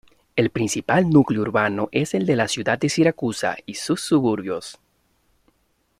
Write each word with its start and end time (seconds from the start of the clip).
El 0.35 0.49
principal 0.49 1.07
núcleo 1.11 1.41
urbano 1.43 1.87
es 1.91 2.15
el 2.15 2.25
de 2.25 2.35
la 2.35 2.47
ciudad 2.47 2.79
de 2.79 2.89
Siracusa 2.89 3.57
y 3.67 3.75
sus 3.75 4.01
suburbios. 4.01 4.79